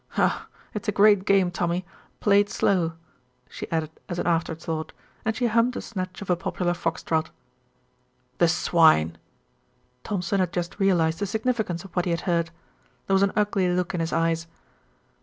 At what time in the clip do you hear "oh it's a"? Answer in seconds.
0.17-0.91